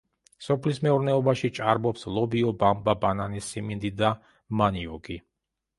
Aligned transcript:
სოფლის 0.43 0.79
მეურნეობაში 0.87 1.51
ჭარბობს 1.59 2.07
ლობიო, 2.15 2.55
ბამბა, 2.65 2.99
ბანანი, 3.05 3.47
სიმინდი 3.51 3.97
და 4.03 4.15
მანიოკი. 4.63 5.23